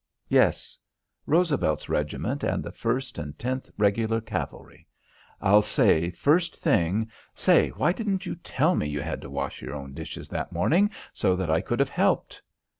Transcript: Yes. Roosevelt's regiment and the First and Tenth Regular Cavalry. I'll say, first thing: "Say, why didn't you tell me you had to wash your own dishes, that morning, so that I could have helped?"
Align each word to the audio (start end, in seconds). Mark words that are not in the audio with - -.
Yes. 0.29 0.79
Roosevelt's 1.27 1.87
regiment 1.87 2.43
and 2.43 2.63
the 2.63 2.71
First 2.71 3.19
and 3.19 3.37
Tenth 3.37 3.69
Regular 3.77 4.19
Cavalry. 4.19 4.87
I'll 5.39 5.61
say, 5.61 6.09
first 6.09 6.55
thing: 6.57 7.07
"Say, 7.35 7.69
why 7.69 7.91
didn't 7.93 8.25
you 8.25 8.35
tell 8.37 8.73
me 8.73 8.89
you 8.89 9.01
had 9.01 9.21
to 9.21 9.29
wash 9.29 9.61
your 9.61 9.75
own 9.75 9.93
dishes, 9.93 10.27
that 10.29 10.51
morning, 10.51 10.89
so 11.13 11.35
that 11.35 11.51
I 11.51 11.61
could 11.61 11.79
have 11.79 11.91
helped?" 11.91 12.41